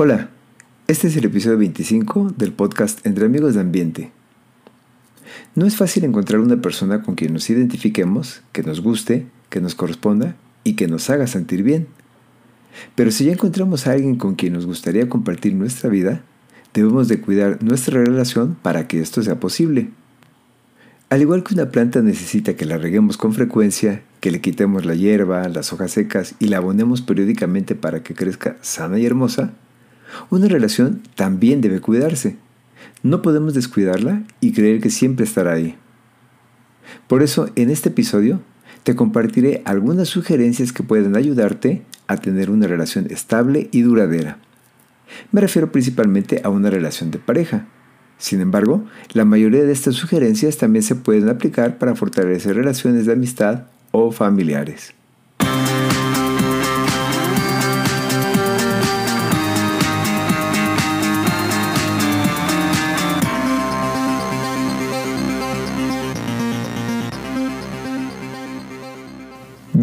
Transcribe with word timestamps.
Hola, 0.00 0.28
este 0.86 1.08
es 1.08 1.16
el 1.16 1.24
episodio 1.24 1.58
25 1.58 2.32
del 2.36 2.52
podcast 2.52 3.04
Entre 3.04 3.26
Amigos 3.26 3.54
de 3.54 3.60
Ambiente. 3.62 4.12
No 5.56 5.66
es 5.66 5.74
fácil 5.74 6.04
encontrar 6.04 6.40
una 6.40 6.62
persona 6.62 7.02
con 7.02 7.16
quien 7.16 7.32
nos 7.32 7.50
identifiquemos, 7.50 8.42
que 8.52 8.62
nos 8.62 8.80
guste, 8.80 9.26
que 9.50 9.60
nos 9.60 9.74
corresponda 9.74 10.36
y 10.62 10.74
que 10.74 10.86
nos 10.86 11.10
haga 11.10 11.26
sentir 11.26 11.64
bien. 11.64 11.88
Pero 12.94 13.10
si 13.10 13.24
ya 13.24 13.32
encontramos 13.32 13.88
a 13.88 13.90
alguien 13.90 14.14
con 14.14 14.36
quien 14.36 14.52
nos 14.52 14.66
gustaría 14.66 15.08
compartir 15.08 15.56
nuestra 15.56 15.90
vida, 15.90 16.22
debemos 16.72 17.08
de 17.08 17.20
cuidar 17.20 17.60
nuestra 17.60 17.98
relación 18.00 18.56
para 18.62 18.86
que 18.86 19.00
esto 19.00 19.20
sea 19.24 19.40
posible. 19.40 19.90
Al 21.10 21.22
igual 21.22 21.42
que 21.42 21.54
una 21.54 21.72
planta 21.72 22.02
necesita 22.02 22.54
que 22.54 22.66
la 22.66 22.78
reguemos 22.78 23.16
con 23.16 23.34
frecuencia, 23.34 24.04
que 24.20 24.30
le 24.30 24.40
quitemos 24.40 24.84
la 24.84 24.94
hierba, 24.94 25.48
las 25.48 25.72
hojas 25.72 25.90
secas 25.90 26.36
y 26.38 26.46
la 26.46 26.58
abonemos 26.58 27.02
periódicamente 27.02 27.74
para 27.74 28.04
que 28.04 28.14
crezca 28.14 28.58
sana 28.60 29.00
y 29.00 29.04
hermosa, 29.04 29.54
una 30.30 30.48
relación 30.48 31.02
también 31.14 31.60
debe 31.60 31.80
cuidarse. 31.80 32.36
No 33.02 33.22
podemos 33.22 33.54
descuidarla 33.54 34.22
y 34.40 34.52
creer 34.52 34.80
que 34.80 34.90
siempre 34.90 35.24
estará 35.24 35.52
ahí. 35.52 35.76
Por 37.06 37.22
eso, 37.22 37.50
en 37.56 37.70
este 37.70 37.90
episodio, 37.90 38.40
te 38.82 38.96
compartiré 38.96 39.62
algunas 39.64 40.08
sugerencias 40.08 40.72
que 40.72 40.82
pueden 40.82 41.16
ayudarte 41.16 41.82
a 42.06 42.16
tener 42.16 42.50
una 42.50 42.66
relación 42.66 43.06
estable 43.10 43.68
y 43.70 43.82
duradera. 43.82 44.38
Me 45.32 45.40
refiero 45.40 45.70
principalmente 45.72 46.40
a 46.44 46.48
una 46.48 46.70
relación 46.70 47.10
de 47.10 47.18
pareja. 47.18 47.66
Sin 48.18 48.40
embargo, 48.40 48.84
la 49.12 49.24
mayoría 49.24 49.62
de 49.64 49.72
estas 49.72 49.94
sugerencias 49.94 50.58
también 50.58 50.82
se 50.82 50.96
pueden 50.96 51.28
aplicar 51.28 51.78
para 51.78 51.94
fortalecer 51.94 52.56
relaciones 52.56 53.06
de 53.06 53.12
amistad 53.12 53.64
o 53.92 54.10
familiares. 54.10 54.97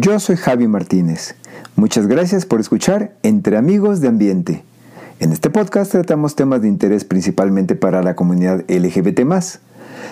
Yo 0.06 0.20
soy 0.20 0.36
Javi 0.36 0.68
Martínez. 0.68 1.34
Muchas 1.74 2.06
gracias 2.06 2.46
por 2.46 2.60
escuchar 2.60 3.16
Entre 3.24 3.56
Amigos 3.56 4.00
de 4.00 4.06
Ambiente. 4.06 4.62
En 5.18 5.32
este 5.32 5.50
podcast 5.50 5.90
tratamos 5.90 6.36
temas 6.36 6.62
de 6.62 6.68
interés 6.68 7.04
principalmente 7.04 7.74
para 7.74 8.04
la 8.04 8.14
comunidad 8.14 8.62
LGBT, 8.68 9.18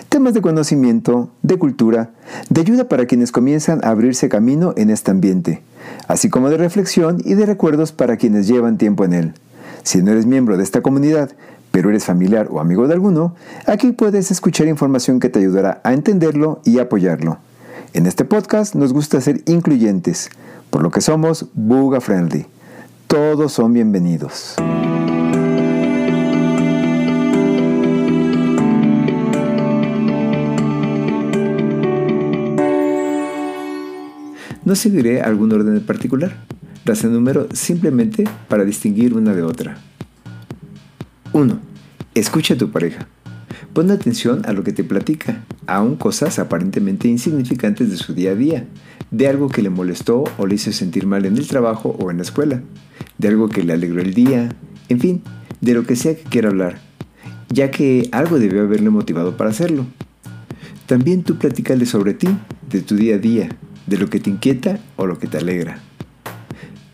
temas 0.09 0.33
de 0.33 0.41
conocimiento, 0.41 1.29
de 1.43 1.57
cultura, 1.57 2.09
de 2.49 2.59
ayuda 2.59 2.89
para 2.89 3.05
quienes 3.05 3.31
comienzan 3.31 3.79
a 3.85 3.91
abrirse 3.91 4.27
camino 4.27 4.73
en 4.75 4.89
este 4.89 5.11
ambiente, 5.11 5.61
así 6.09 6.27
como 6.27 6.49
de 6.49 6.57
reflexión 6.57 7.21
y 7.23 7.35
de 7.35 7.45
recuerdos 7.45 7.93
para 7.93 8.17
quienes 8.17 8.49
llevan 8.49 8.77
tiempo 8.77 9.05
en 9.05 9.13
él. 9.13 9.33
Si 9.83 10.03
no 10.03 10.11
eres 10.11 10.25
miembro 10.25 10.57
de 10.57 10.63
esta 10.63 10.81
comunidad, 10.81 11.31
pero 11.71 11.89
eres 11.89 12.03
familiar 12.03 12.49
o 12.51 12.59
amigo 12.59 12.89
de 12.89 12.95
alguno, 12.95 13.33
aquí 13.65 13.93
puedes 13.93 14.29
escuchar 14.29 14.67
información 14.67 15.21
que 15.21 15.29
te 15.29 15.39
ayudará 15.39 15.79
a 15.85 15.93
entenderlo 15.93 16.59
y 16.65 16.79
apoyarlo. 16.79 17.37
En 17.95 18.07
este 18.07 18.25
podcast 18.25 18.75
nos 18.75 18.91
gusta 18.91 19.21
ser 19.21 19.41
incluyentes, 19.45 20.29
por 20.69 20.83
lo 20.83 20.91
que 20.91 20.99
somos 20.99 21.45
Buga 21.53 22.01
Friendly. 22.01 22.45
Todos 23.07 23.53
son 23.53 23.71
bienvenidos. 23.71 24.55
No 34.65 34.75
seguiré 34.75 35.21
algún 35.21 35.53
orden 35.53 35.77
en 35.77 35.85
particular. 35.85 36.35
Las 36.83 37.01
enumero 37.05 37.47
simplemente 37.53 38.25
para 38.49 38.65
distinguir 38.65 39.13
una 39.13 39.33
de 39.33 39.43
otra. 39.43 39.77
1. 41.31 41.59
Escucha 42.13 42.55
a 42.55 42.57
tu 42.57 42.69
pareja. 42.71 43.07
Pon 43.75 43.91
atención 43.91 44.43
a 44.45 44.53
lo 44.53 44.63
que 44.63 44.71
te 44.71 44.85
platica, 44.85 45.43
aun 45.67 45.97
cosas 45.97 46.39
aparentemente 46.39 47.09
insignificantes 47.09 47.91
de 47.91 47.97
su 47.97 48.13
día 48.13 48.31
a 48.31 48.35
día, 48.35 48.65
de 49.11 49.27
algo 49.27 49.49
que 49.49 49.61
le 49.61 49.69
molestó 49.69 50.23
o 50.37 50.47
le 50.47 50.55
hizo 50.55 50.71
sentir 50.71 51.05
mal 51.05 51.25
en 51.25 51.35
el 51.35 51.45
trabajo 51.45 51.93
o 51.99 52.09
en 52.09 52.15
la 52.15 52.23
escuela, 52.23 52.61
de 53.17 53.27
algo 53.27 53.49
que 53.49 53.65
le 53.65 53.73
alegró 53.73 53.99
el 53.99 54.13
día, 54.13 54.47
en 54.87 55.01
fin, 55.01 55.23
de 55.59 55.73
lo 55.73 55.85
que 55.85 55.97
sea 55.97 56.15
que 56.15 56.23
quiera 56.23 56.47
hablar, 56.47 56.79
ya 57.49 57.69
que 57.69 58.07
algo 58.13 58.39
debió 58.39 58.61
haberle 58.61 58.91
motivado 58.91 59.35
para 59.35 59.49
hacerlo. 59.49 59.85
También 60.85 61.23
tú 61.23 61.35
platícale 61.35 61.85
sobre 61.85 62.13
ti, 62.13 62.29
de 62.69 62.79
tu 62.79 62.95
día 62.95 63.15
a 63.15 63.19
día, 63.19 63.49
de 63.87 63.97
lo 63.97 64.09
que 64.09 64.21
te 64.21 64.29
inquieta 64.29 64.79
o 64.95 65.05
lo 65.05 65.19
que 65.19 65.27
te 65.27 65.37
alegra. 65.37 65.79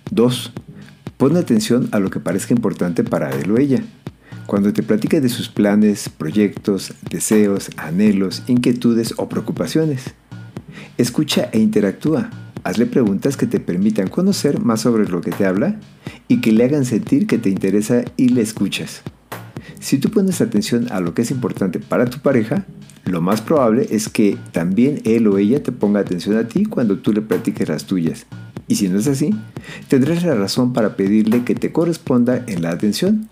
2. 0.09 0.53
Pon 1.17 1.37
atención 1.37 1.89
a 1.91 1.99
lo 1.99 2.09
que 2.09 2.19
parezca 2.19 2.55
importante 2.55 3.03
para 3.03 3.29
él 3.29 3.51
o 3.51 3.59
ella. 3.59 3.83
Cuando 4.45 4.73
te 4.73 4.83
platique 4.83 5.21
de 5.21 5.29
sus 5.29 5.49
planes, 5.49 6.09
proyectos, 6.09 6.93
deseos, 7.09 7.69
anhelos, 7.77 8.43
inquietudes 8.47 9.13
o 9.17 9.29
preocupaciones. 9.29 10.13
Escucha 10.97 11.49
e 11.51 11.59
interactúa. 11.59 12.29
Hazle 12.63 12.85
preguntas 12.85 13.37
que 13.37 13.47
te 13.47 13.59
permitan 13.59 14.07
conocer 14.07 14.59
más 14.59 14.81
sobre 14.81 15.07
lo 15.07 15.21
que 15.21 15.31
te 15.31 15.45
habla 15.45 15.79
y 16.27 16.41
que 16.41 16.51
le 16.51 16.65
hagan 16.65 16.85
sentir 16.85 17.27
que 17.27 17.37
te 17.37 17.49
interesa 17.49 18.03
y 18.17 18.29
le 18.29 18.41
escuchas. 18.41 19.01
Si 19.79 19.97
tú 19.97 20.11
pones 20.11 20.41
atención 20.41 20.91
a 20.91 20.99
lo 20.99 21.13
que 21.13 21.23
es 21.23 21.31
importante 21.31 21.79
para 21.79 22.05
tu 22.05 22.19
pareja, 22.19 22.65
lo 23.05 23.21
más 23.21 23.41
probable 23.41 23.87
es 23.89 24.09
que 24.09 24.37
también 24.51 25.01
él 25.05 25.27
o 25.27 25.37
ella 25.37 25.63
te 25.63 25.71
ponga 25.71 26.01
atención 26.01 26.37
a 26.37 26.47
ti 26.47 26.65
cuando 26.65 26.99
tú 26.99 27.13
le 27.13 27.21
platiques 27.21 27.67
las 27.67 27.85
tuyas. 27.85 28.27
Y 28.67 28.75
si 28.75 28.89
no 28.89 28.99
es 28.99 29.07
así, 29.07 29.35
tendrás 29.87 30.23
la 30.23 30.35
razón 30.35 30.71
para 30.71 30.95
pedirle 30.95 31.43
que 31.43 31.55
te 31.55 31.71
corresponda 31.71 32.43
en 32.47 32.61
la 32.61 32.71
atención 32.71 33.27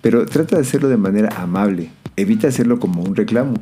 pero 0.00 0.26
trata 0.26 0.56
de 0.56 0.62
hacerlo 0.62 0.88
de 0.88 0.96
manera 0.96 1.28
amable, 1.40 1.90
evita 2.16 2.48
hacerlo 2.48 2.80
como 2.80 3.02
un 3.02 3.16
reclamo, 3.16 3.54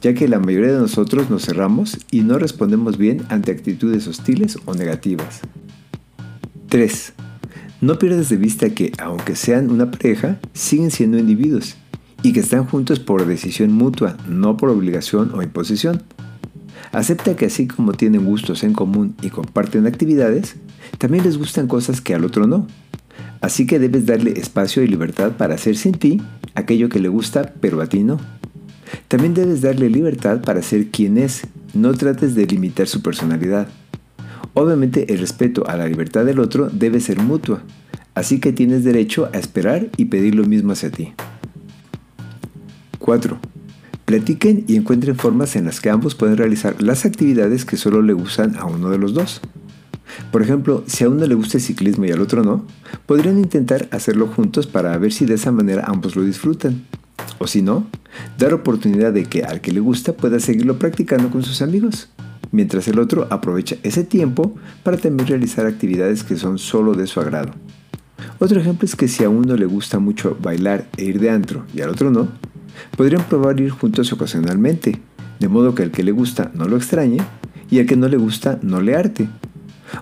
ya 0.00 0.14
que 0.14 0.28
la 0.28 0.38
mayoría 0.38 0.72
de 0.72 0.78
nosotros 0.78 1.30
nos 1.30 1.46
cerramos 1.46 1.98
y 2.10 2.20
no 2.22 2.38
respondemos 2.38 2.98
bien 2.98 3.24
ante 3.28 3.52
actitudes 3.52 4.06
hostiles 4.06 4.58
o 4.64 4.74
negativas. 4.74 5.40
3. 6.68 7.12
No 7.80 7.98
pierdas 7.98 8.28
de 8.28 8.36
vista 8.36 8.70
que, 8.70 8.92
aunque 8.98 9.36
sean 9.36 9.70
una 9.70 9.90
pareja, 9.90 10.38
siguen 10.52 10.90
siendo 10.90 11.18
individuos 11.18 11.76
y 12.22 12.32
que 12.32 12.40
están 12.40 12.64
juntos 12.64 12.98
por 12.98 13.24
decisión 13.24 13.72
mutua, 13.72 14.16
no 14.28 14.56
por 14.56 14.70
obligación 14.70 15.32
o 15.34 15.42
imposición. 15.42 16.02
Acepta 16.92 17.36
que 17.36 17.46
así 17.46 17.68
como 17.68 17.92
tienen 17.92 18.24
gustos 18.24 18.64
en 18.64 18.72
común 18.72 19.14
y 19.22 19.30
comparten 19.30 19.86
actividades, 19.86 20.56
también 20.98 21.24
les 21.24 21.38
gustan 21.38 21.68
cosas 21.68 22.00
que 22.00 22.14
al 22.14 22.24
otro 22.24 22.46
no. 22.46 22.66
Así 23.40 23.66
que 23.66 23.78
debes 23.78 24.06
darle 24.06 24.32
espacio 24.32 24.82
y 24.82 24.88
libertad 24.88 25.32
para 25.36 25.54
hacer 25.54 25.76
sin 25.76 25.92
ti 25.92 26.20
aquello 26.54 26.88
que 26.88 26.98
le 26.98 27.08
gusta, 27.08 27.54
pero 27.60 27.80
a 27.80 27.86
ti 27.86 28.02
no. 28.02 28.18
También 29.08 29.34
debes 29.34 29.60
darle 29.60 29.88
libertad 29.90 30.40
para 30.40 30.62
ser 30.62 30.88
quien 30.88 31.18
es, 31.18 31.42
no 31.74 31.94
trates 31.94 32.34
de 32.34 32.46
limitar 32.46 32.88
su 32.88 33.02
personalidad. 33.02 33.68
Obviamente 34.54 35.12
el 35.12 35.20
respeto 35.20 35.68
a 35.68 35.76
la 35.76 35.86
libertad 35.86 36.24
del 36.24 36.40
otro 36.40 36.68
debe 36.70 37.00
ser 37.00 37.20
mutua, 37.20 37.62
así 38.14 38.40
que 38.40 38.52
tienes 38.52 38.82
derecho 38.82 39.28
a 39.32 39.38
esperar 39.38 39.88
y 39.96 40.06
pedir 40.06 40.34
lo 40.34 40.44
mismo 40.44 40.72
hacia 40.72 40.90
ti. 40.90 41.12
4. 42.98 43.38
Platiquen 44.04 44.64
y 44.66 44.76
encuentren 44.76 45.16
formas 45.16 45.54
en 45.54 45.66
las 45.66 45.80
que 45.80 45.90
ambos 45.90 46.14
pueden 46.14 46.36
realizar 46.36 46.82
las 46.82 47.04
actividades 47.04 47.64
que 47.64 47.76
solo 47.76 48.02
le 48.02 48.14
gustan 48.14 48.56
a 48.56 48.64
uno 48.64 48.90
de 48.90 48.98
los 48.98 49.14
dos. 49.14 49.40
Por 50.30 50.42
ejemplo, 50.42 50.84
si 50.86 51.04
a 51.04 51.08
uno 51.08 51.26
le 51.26 51.34
gusta 51.34 51.58
el 51.58 51.62
ciclismo 51.62 52.04
y 52.04 52.10
al 52.10 52.20
otro 52.20 52.42
no, 52.42 52.66
podrían 53.06 53.38
intentar 53.38 53.88
hacerlo 53.90 54.26
juntos 54.26 54.66
para 54.66 54.96
ver 54.98 55.12
si 55.12 55.26
de 55.26 55.34
esa 55.34 55.52
manera 55.52 55.84
ambos 55.86 56.16
lo 56.16 56.22
disfrutan. 56.22 56.84
O 57.38 57.46
si 57.46 57.62
no, 57.62 57.86
dar 58.38 58.54
oportunidad 58.54 59.12
de 59.12 59.24
que 59.24 59.44
al 59.44 59.60
que 59.60 59.72
le 59.72 59.80
gusta 59.80 60.12
pueda 60.12 60.40
seguirlo 60.40 60.78
practicando 60.78 61.30
con 61.30 61.42
sus 61.42 61.62
amigos, 61.62 62.08
mientras 62.52 62.88
el 62.88 62.98
otro 62.98 63.26
aprovecha 63.30 63.76
ese 63.82 64.04
tiempo 64.04 64.54
para 64.82 64.96
también 64.96 65.28
realizar 65.28 65.66
actividades 65.66 66.24
que 66.24 66.36
son 66.36 66.58
solo 66.58 66.94
de 66.94 67.06
su 67.06 67.20
agrado. 67.20 67.52
Otro 68.38 68.60
ejemplo 68.60 68.86
es 68.86 68.96
que 68.96 69.08
si 69.08 69.24
a 69.24 69.28
uno 69.28 69.56
le 69.56 69.66
gusta 69.66 69.98
mucho 69.98 70.36
bailar 70.40 70.88
e 70.96 71.04
ir 71.04 71.20
de 71.20 71.30
antro 71.30 71.64
y 71.74 71.80
al 71.80 71.90
otro 71.90 72.10
no, 72.10 72.28
podrían 72.96 73.24
probar 73.24 73.60
ir 73.60 73.70
juntos 73.70 74.12
ocasionalmente, 74.12 75.00
de 75.40 75.48
modo 75.48 75.74
que 75.74 75.82
al 75.82 75.90
que 75.90 76.02
le 76.02 76.12
gusta 76.12 76.50
no 76.54 76.66
lo 76.66 76.76
extrañe 76.76 77.18
y 77.70 77.80
al 77.80 77.86
que 77.86 77.96
no 77.96 78.08
le 78.08 78.16
gusta 78.16 78.58
no 78.62 78.80
le 78.80 78.96
arte, 78.96 79.28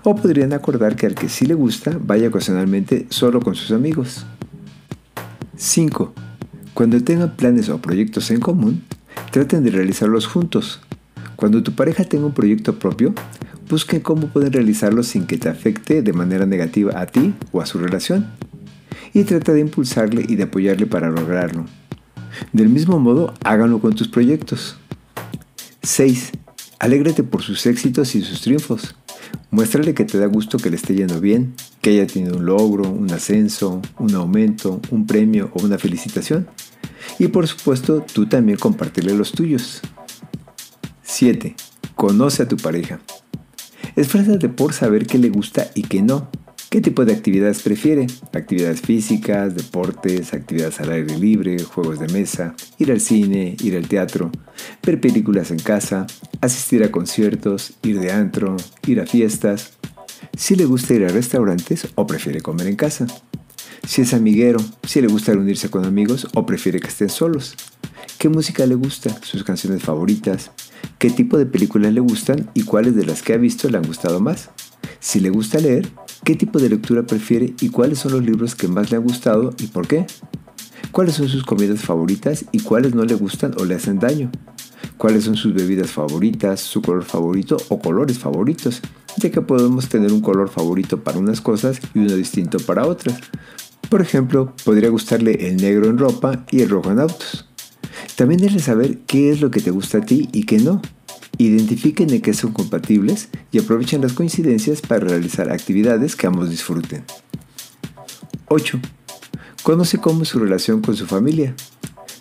o 0.03 0.15
podrían 0.17 0.53
acordar 0.53 0.97
que 0.97 1.07
al 1.07 1.15
que 1.15 1.29
sí 1.29 1.47
le 1.47 1.55
gusta 1.55 1.99
vaya 2.01 2.29
ocasionalmente 2.29 3.07
solo 3.11 3.41
con 3.41 3.55
sus 3.55 3.71
amigos. 3.71 4.27
5. 5.57 6.13
Cuando 6.75 7.03
tengan 7.03 7.37
planes 7.37 7.69
o 7.69 7.79
proyectos 7.79 8.31
en 8.31 8.41
común, 8.41 8.85
traten 9.31 9.65
de 9.65 9.71
realizarlos 9.71 10.27
juntos. 10.27 10.81
Cuando 11.37 11.63
tu 11.63 11.73
pareja 11.73 12.05
tenga 12.05 12.27
un 12.27 12.35
proyecto 12.35 12.79
propio, 12.79 13.15
busquen 13.69 14.01
cómo 14.01 14.29
pueden 14.29 14.53
realizarlo 14.53 15.03
sin 15.03 15.27
que 15.27 15.39
te 15.39 15.49
afecte 15.49 16.03
de 16.03 16.13
manera 16.13 16.47
negativa 16.47 17.01
a 17.01 17.07
ti 17.07 17.35
o 17.53 17.61
a 17.61 17.67
su 17.67 17.79
relación. 17.79 18.27
Y 19.15 19.25
trata 19.25 19.53
de 19.53 19.61
impulsarle 19.61 20.25
y 20.29 20.37
de 20.37 20.45
apoyarle 20.45 20.87
para 20.87 21.11
lograrlo. 21.11 21.65
Del 22.53 22.69
mismo 22.69 22.99
modo, 22.99 23.33
háganlo 23.45 23.81
con 23.81 23.95
tus 23.95 24.09
proyectos. 24.09 24.77
6. 25.83 26.33
Alégrate 26.79 27.23
por 27.23 27.43
sus 27.43 27.65
éxitos 27.67 28.15
y 28.15 28.23
sus 28.23 28.43
triunfos. 28.43 28.95
Muéstrale 29.51 29.95
que 29.95 30.05
te 30.05 30.19
da 30.19 30.27
gusto 30.27 30.59
que 30.59 30.71
le 30.71 30.77
esté 30.77 30.95
yendo 30.95 31.21
bien, 31.21 31.55
que 31.81 31.91
haya 31.91 32.07
tenido 32.07 32.37
un 32.37 32.47
logro, 32.47 32.89
un 32.89 33.11
ascenso, 33.13 33.81
un 33.99 34.15
aumento, 34.15 34.81
un 34.91 35.07
premio 35.07 35.51
o 35.55 35.63
una 35.63 35.79
felicitación. 35.79 36.49
Y 37.19 37.29
por 37.29 37.47
supuesto, 37.47 38.05
tú 38.13 38.27
también 38.27 38.59
compartirle 38.59 39.15
los 39.15 39.33
tuyos. 39.33 39.81
7. 41.03 41.55
Conoce 41.95 42.43
a 42.43 42.49
tu 42.49 42.57
pareja. 42.57 43.01
Esfuérzate 43.95 44.49
por 44.49 44.75
saber 44.75 45.07
qué 45.07 45.19
le 45.19 45.31
gusta 45.31 45.71
y 45.75 45.83
qué 45.83 46.03
no. 46.03 46.29
¿Qué 46.77 46.83
tipo 46.83 47.07
de 47.07 47.15
actividades 47.15 47.63
prefiere? 47.63 48.07
Actividades 48.35 48.83
físicas, 48.83 49.55
deportes, 49.55 50.35
actividades 50.35 50.79
al 50.79 50.93
aire 50.93 51.17
libre, 51.19 51.59
juegos 51.63 51.99
de 51.99 52.07
mesa, 52.09 52.55
ir 52.77 52.93
al 52.93 53.01
cine, 53.01 53.57
ir 53.63 53.79
al 53.79 53.89
teatro, 53.89 54.31
ver 54.85 55.01
películas 55.01 55.51
en 55.51 55.59
casa, 55.59 56.07
asistir 56.43 56.85
a 56.85 56.91
conciertos, 56.91 57.73
ir 57.83 57.99
de 57.99 58.13
antro, 58.13 58.59
ir 58.87 59.01
a 59.01 59.07
fiestas. 59.07 59.73
Si 60.37 60.55
le 60.55 60.67
gusta 60.67 60.93
ir 60.93 61.07
a 61.07 61.09
restaurantes 61.09 61.89
o 61.95 62.07
prefiere 62.07 62.43
comer 62.43 62.67
en 62.67 62.77
casa. 62.77 63.07
Si 63.87 64.03
es 64.03 64.13
amiguero, 64.13 64.59
si 64.87 65.01
le 65.01 65.07
gusta 65.07 65.33
reunirse 65.33 65.71
con 65.71 65.87
amigos 65.87 66.29
o 66.35 66.45
prefiere 66.45 66.79
que 66.79 66.89
estén 66.89 67.09
solos. 67.09 67.55
¿Qué 68.19 68.29
música 68.29 68.67
le 68.67 68.75
gusta? 68.75 69.19
¿Sus 69.23 69.45
canciones 69.45 69.83
favoritas? 69.83 70.51
¿Qué 70.99 71.09
tipo 71.09 71.39
de 71.39 71.47
películas 71.47 71.95
le 71.95 72.01
gustan 72.01 72.51
y 72.53 72.65
cuáles 72.65 72.95
de 72.95 73.07
las 73.07 73.23
que 73.23 73.33
ha 73.33 73.39
visto 73.39 73.67
le 73.71 73.79
han 73.79 73.87
gustado 73.87 74.21
más? 74.21 74.51
Si 75.01 75.21
le 75.21 75.31
gusta 75.31 75.59
leer, 75.59 75.89
¿qué 76.25 76.35
tipo 76.35 76.59
de 76.59 76.69
lectura 76.69 77.07
prefiere 77.07 77.55
y 77.61 77.69
cuáles 77.69 77.99
son 77.99 78.13
los 78.13 78.25
libros 78.25 78.55
que 78.55 78.69
más 78.69 78.91
le 78.91 78.97
han 78.97 79.05
gustado 79.05 79.55
y 79.59 79.67
por 79.67 79.87
qué? 79.87 80.07
¿Cuáles 80.93 81.15
son 81.15 81.29
sus 81.29 81.45
comidas 81.45 81.81
favoritas 81.81 82.45
y 82.53 82.61
cuáles 82.61 82.95
no 82.95 83.05
le 83.05 83.15
gustan 83.15 83.55
o 83.59 83.65
le 83.65 83.75
hacen 83.75 83.99
daño? 83.99 84.31
¿Cuáles 84.97 85.25
son 85.25 85.37
sus 85.37 85.53
bebidas 85.53 85.91
favoritas, 85.91 86.61
su 86.61 86.81
color 86.81 87.05
favorito 87.05 87.57
o 87.69 87.79
colores 87.79 88.19
favoritos? 88.19 88.81
Ya 89.19 89.31
que 89.31 89.43
podemos 89.43 89.89
tener 89.89 90.13
un 90.13 90.21
color 90.21 90.49
favorito 90.49 91.03
para 91.03 91.19
unas 91.19 91.41
cosas 91.41 91.81
y 91.95 91.99
uno 91.99 92.15
distinto 92.15 92.59
para 92.59 92.87
otras. 92.87 93.19
Por 93.91 94.01
ejemplo, 94.01 94.55
podría 94.65 94.89
gustarle 94.89 95.49
el 95.49 95.59
negro 95.59 95.89
en 95.89 95.99
ropa 95.99 96.45
y 96.51 96.63
el 96.63 96.71
rojo 96.71 96.91
en 96.91 97.01
autos. 97.01 97.47
También 98.17 98.41
debes 98.41 98.65
saber 98.65 99.01
qué 99.07 99.31
es 99.31 99.41
lo 99.41 99.51
que 99.51 99.61
te 99.61 99.71
gusta 99.71 99.99
a 99.99 100.01
ti 100.01 100.29
y 100.33 100.45
qué 100.45 100.59
no. 100.59 100.81
Identifiquen 101.39 102.11
en 102.11 102.23
qué 102.23 102.35
son 102.35 102.53
compatibles 102.53 103.29
y 103.53 103.59
aprovechen 103.59 104.01
las 104.01 104.13
coincidencias 104.13 104.81
para 104.81 105.07
realizar 105.07 105.51
actividades 105.51 106.17
que 106.17 106.27
ambos 106.27 106.51
disfruten. 106.51 107.05
8. 108.49 108.81
Conoce 109.63 109.99
cómo 109.99 110.23
es 110.23 110.29
su 110.29 110.39
relación 110.39 110.81
con 110.81 110.97
su 110.97 111.07
familia. 111.07 111.55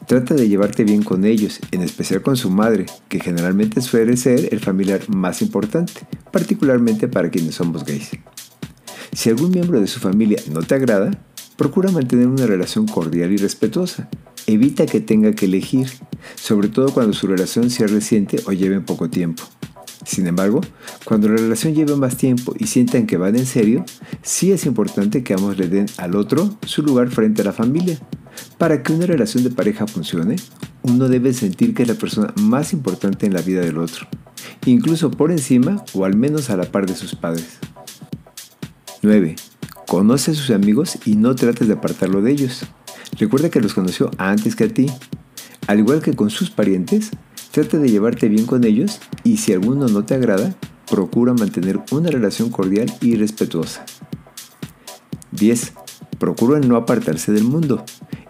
Trata 0.08 0.36
de 0.36 0.48
llevarte 0.48 0.84
bien 0.84 1.04
con 1.04 1.26
ellos, 1.26 1.60
en 1.72 1.82
especial 1.82 2.22
con 2.22 2.38
su 2.38 2.50
madre, 2.50 2.86
que 3.10 3.20
generalmente 3.20 3.82
suele 3.82 4.18
ser 4.18 4.54
el 4.54 4.60
familiar 4.60 5.02
más 5.10 5.42
importante, 5.42 5.94
particularmente 6.32 7.08
para 7.08 7.30
quienes 7.30 7.56
somos 7.56 7.86
gays. 7.86 8.12
Si 9.14 9.30
algún 9.30 9.52
miembro 9.52 9.80
de 9.80 9.88
su 9.88 10.00
familia 10.00 10.40
no 10.52 10.62
te 10.62 10.76
agrada, 10.76 11.12
Procura 11.56 11.90
mantener 11.90 12.28
una 12.28 12.46
relación 12.46 12.86
cordial 12.86 13.32
y 13.32 13.38
respetuosa. 13.38 14.10
Evita 14.48 14.86
que 14.86 15.02
tenga 15.02 15.34
que 15.34 15.46
elegir, 15.46 15.88
sobre 16.36 16.70
todo 16.70 16.94
cuando 16.94 17.14
su 17.14 17.28
relación 17.28 17.70
sea 17.70 17.88
reciente 17.88 18.42
o 18.46 18.52
lleve 18.52 18.80
poco 18.80 19.10
tiempo. 19.10 19.44
Sin 20.06 20.28
embargo, 20.28 20.62
cuando 21.04 21.28
la 21.30 21.38
relación 21.38 21.74
lleve 21.74 21.96
más 21.96 22.16
tiempo 22.16 22.54
y 22.60 22.68
sientan 22.68 23.08
que 23.08 23.18
van 23.18 23.36
en 23.36 23.48
serio, 23.48 23.84
sí 24.22 24.52
es 24.52 24.66
importante 24.68 25.24
que 25.24 25.34
ambos 25.34 25.58
le 25.58 25.68
den 25.68 25.88
al 25.98 26.16
otro 26.16 26.56
su 26.66 26.84
lugar 26.84 27.10
frente 27.10 27.42
a 27.42 27.46
la 27.46 27.54
familia. 27.54 28.00
Para 28.60 28.84
que 28.84 28.94
una 28.94 29.08
relación 29.08 29.44
de 29.44 29.50
pareja 29.50 29.88
funcione, 29.88 30.36
uno 30.84 31.10
debe 31.10 31.34
sentir 31.34 31.74
que 31.74 31.84
es 31.84 31.88
la 31.88 31.96
persona 31.96 32.34
más 32.40 32.72
importante 32.72 33.26
en 33.26 33.34
la 33.34 33.42
vida 33.42 33.62
del 33.62 33.80
otro, 33.80 34.08
incluso 34.66 35.10
por 35.10 35.32
encima 35.32 35.84
o 35.94 36.06
al 36.06 36.16
menos 36.16 36.52
a 36.52 36.58
la 36.58 36.66
par 36.66 36.86
de 36.86 36.96
sus 36.96 37.16
padres. 37.16 37.58
9. 39.02 39.36
Conoce 39.88 40.32
a 40.32 40.34
sus 40.36 40.52
amigos 40.52 41.00
y 41.06 41.16
no 41.16 41.36
trates 41.36 41.68
de 41.68 41.74
apartarlo 41.74 42.22
de 42.22 42.32
ellos. 42.32 42.66
Recuerda 43.18 43.50
que 43.50 43.62
los 43.62 43.74
conoció 43.74 44.12
antes 44.18 44.56
que 44.56 44.66
a 44.66 44.70
ti. 44.70 44.88
Al 45.68 45.80
igual 45.80 46.02
que 46.02 46.14
con 46.14 46.30
sus 46.30 46.50
parientes, 46.50 47.12
trata 47.52 47.78
de 47.78 47.90
llevarte 47.90 48.28
bien 48.28 48.46
con 48.46 48.64
ellos 48.66 49.00
y 49.24 49.38
si 49.38 49.54
alguno 49.54 49.88
no 49.88 50.04
te 50.04 50.16
agrada, 50.16 50.56
procura 50.90 51.34
mantener 51.34 51.80
una 51.92 52.10
relación 52.10 52.50
cordial 52.50 52.94
y 53.02 53.16
respetuosa. 53.16 53.86
10. 55.32 55.74
Procura 56.20 56.60
no 56.60 56.76
apartarse 56.76 57.32
del 57.32 57.44
mundo. 57.44 57.84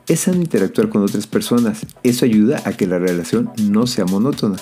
Es 0.07 0.21
sano 0.21 0.37
interactuar 0.37 0.89
con 0.89 1.01
otras 1.01 1.27
personas. 1.27 1.85
Eso 2.03 2.25
ayuda 2.25 2.61
a 2.65 2.73
que 2.73 2.87
la 2.87 2.99
relación 2.99 3.51
no 3.59 3.87
sea 3.87 4.05
monótona. 4.05 4.57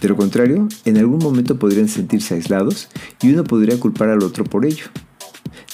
De 0.00 0.08
lo 0.08 0.16
contrario, 0.16 0.68
en 0.84 0.98
algún 0.98 1.18
momento 1.18 1.58
podrían 1.58 1.88
sentirse 1.88 2.34
aislados 2.34 2.88
y 3.20 3.32
uno 3.32 3.44
podría 3.44 3.80
culpar 3.80 4.10
al 4.10 4.22
otro 4.22 4.44
por 4.44 4.64
ello. 4.64 4.84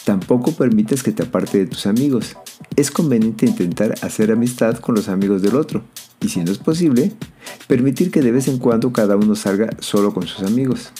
Tampoco 0.05 0.53
permites 0.53 1.03
que 1.03 1.13
te 1.13 1.23
aparte 1.23 1.59
de 1.59 1.67
tus 1.67 1.87
amigos. 1.87 2.37
Es 2.77 2.91
conveniente 2.91 3.47
intentar 3.47 3.95
hacer 4.03 4.31
amistad 4.31 4.79
con 4.79 4.95
los 4.95 5.09
amigos 5.09 5.41
del 5.41 5.57
otro 5.57 5.83
y 6.21 6.29
si 6.29 6.41
no 6.43 6.53
es 6.53 6.59
posible, 6.59 7.13
permitir 7.67 8.11
que 8.11 8.23
de 8.23 8.33
vez 8.33 8.49
en 8.49 8.59
cuando 8.59 8.93
cada 8.93 9.17
uno 9.17 9.35
salga 9.35 9.71
solo 9.81 10.13
con 10.13 10.27
sus 10.27 10.47
amigos. 10.47 10.91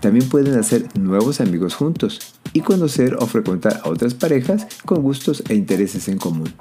También 0.00 0.28
pueden 0.28 0.58
hacer 0.58 0.86
nuevos 0.98 1.40
amigos 1.40 1.74
juntos 1.74 2.20
y 2.52 2.60
conocer 2.60 3.16
o 3.18 3.26
frecuentar 3.26 3.80
a 3.82 3.88
otras 3.88 4.14
parejas 4.14 4.66
con 4.84 5.02
gustos 5.02 5.42
e 5.48 5.54
intereses 5.54 6.08
en 6.08 6.18
común. 6.18 6.52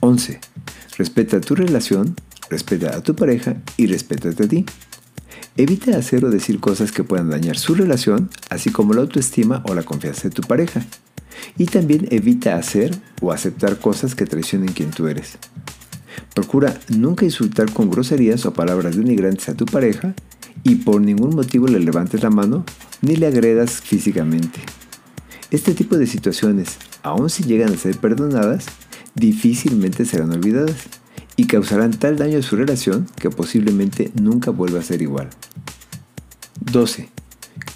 11. 0.00 0.40
Respeta 0.96 1.40
tu 1.40 1.54
relación, 1.54 2.14
respeta 2.50 2.96
a 2.96 3.02
tu 3.02 3.14
pareja 3.14 3.56
y 3.76 3.86
respétate 3.86 4.44
a 4.44 4.48
ti. 4.48 4.64
Evita 5.58 5.96
hacer 5.96 6.24
o 6.24 6.30
decir 6.30 6.60
cosas 6.60 6.92
que 6.92 7.02
puedan 7.02 7.30
dañar 7.30 7.58
su 7.58 7.74
relación, 7.74 8.30
así 8.48 8.70
como 8.70 8.94
la 8.94 9.00
autoestima 9.00 9.64
o 9.66 9.74
la 9.74 9.82
confianza 9.82 10.28
de 10.28 10.30
tu 10.30 10.42
pareja. 10.42 10.86
Y 11.56 11.66
también 11.66 12.06
evita 12.12 12.54
hacer 12.54 12.96
o 13.20 13.32
aceptar 13.32 13.80
cosas 13.80 14.14
que 14.14 14.24
traicionen 14.24 14.72
quien 14.72 14.92
tú 14.92 15.08
eres. 15.08 15.36
Procura 16.32 16.78
nunca 16.90 17.24
insultar 17.24 17.72
con 17.72 17.90
groserías 17.90 18.46
o 18.46 18.52
palabras 18.52 18.96
denigrantes 18.96 19.48
a 19.48 19.54
tu 19.54 19.66
pareja 19.66 20.14
y 20.62 20.76
por 20.76 21.00
ningún 21.00 21.34
motivo 21.34 21.66
le 21.66 21.80
levantes 21.80 22.22
la 22.22 22.30
mano 22.30 22.64
ni 23.02 23.16
le 23.16 23.26
agredas 23.26 23.80
físicamente. 23.80 24.60
Este 25.50 25.74
tipo 25.74 25.98
de 25.98 26.06
situaciones, 26.06 26.76
aun 27.02 27.30
si 27.30 27.42
llegan 27.42 27.72
a 27.72 27.76
ser 27.76 27.96
perdonadas, 27.96 28.66
difícilmente 29.16 30.04
serán 30.04 30.30
olvidadas 30.30 30.86
y 31.36 31.46
causarán 31.46 31.92
tal 31.92 32.16
daño 32.16 32.38
a 32.38 32.42
su 32.42 32.56
relación 32.56 33.06
que 33.20 33.30
posiblemente 33.30 34.10
nunca 34.20 34.50
vuelva 34.50 34.80
a 34.80 34.82
ser 34.82 35.02
igual. 35.02 35.28
12. 36.60 37.08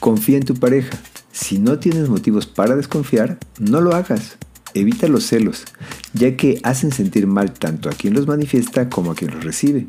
Confía 0.01 0.37
en 0.37 0.45
tu 0.45 0.55
pareja. 0.55 0.99
Si 1.33 1.59
no 1.59 1.79
tienes 1.79 2.09
motivos 2.09 2.47
para 2.47 2.77
desconfiar, 2.77 3.39
no 3.59 3.81
lo 3.81 3.95
hagas. 3.95 4.37
Evita 4.75 5.07
los 5.07 5.25
celos, 5.27 5.65
ya 6.15 6.37
que 6.37 6.61
hacen 6.63 6.93
sentir 6.93 7.27
mal 7.27 7.53
tanto 7.53 7.89
a 7.89 7.93
quien 7.93 8.15
los 8.15 8.27
manifiesta 8.27 8.89
como 8.89 9.11
a 9.13 9.15
quien 9.15 9.33
los 9.33 9.45
recibe, 9.45 9.87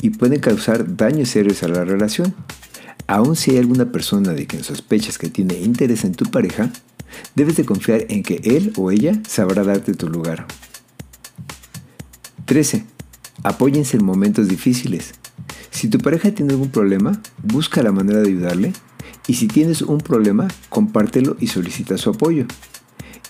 y 0.00 0.10
pueden 0.10 0.40
causar 0.40 0.96
daños 0.96 1.30
serios 1.30 1.62
a 1.62 1.68
la 1.68 1.84
relación. 1.84 2.34
Aun 3.06 3.34
si 3.34 3.52
hay 3.52 3.58
alguna 3.58 3.90
persona 3.90 4.32
de 4.32 4.46
quien 4.46 4.62
sospechas 4.62 5.18
que 5.18 5.30
tiene 5.30 5.58
interés 5.58 6.04
en 6.04 6.14
tu 6.14 6.26
pareja, 6.30 6.70
debes 7.34 7.56
de 7.56 7.64
confiar 7.64 8.06
en 8.08 8.22
que 8.22 8.40
él 8.44 8.72
o 8.76 8.90
ella 8.92 9.20
sabrá 9.26 9.64
darte 9.64 9.94
tu 9.94 10.08
lugar. 10.08 10.46
13. 12.50 12.84
Apóyense 13.44 13.96
en 13.96 14.04
momentos 14.04 14.48
difíciles. 14.48 15.12
Si 15.70 15.86
tu 15.86 15.98
pareja 15.98 16.32
tiene 16.32 16.54
algún 16.54 16.70
problema, 16.70 17.22
busca 17.44 17.80
la 17.80 17.92
manera 17.92 18.18
de 18.18 18.28
ayudarle 18.28 18.72
y 19.28 19.34
si 19.34 19.46
tienes 19.46 19.82
un 19.82 19.98
problema, 19.98 20.48
compártelo 20.68 21.36
y 21.38 21.46
solicita 21.46 21.96
su 21.96 22.10
apoyo. 22.10 22.46